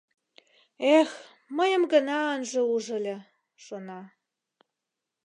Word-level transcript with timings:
«Эх, 0.97 1.09
мыйым 1.57 1.83
гына 1.93 2.17
ынже 2.35 2.61
уж 2.75 2.85
ыле»,— 2.97 3.17
шона. 3.63 4.01